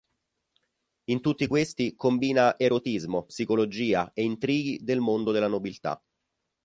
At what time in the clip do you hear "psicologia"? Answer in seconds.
3.25-4.11